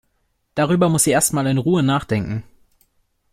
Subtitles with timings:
[0.55, 2.41] Darüber muss sie erst mal in Ruhe nachdenken.